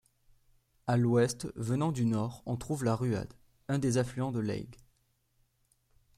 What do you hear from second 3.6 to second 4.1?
un des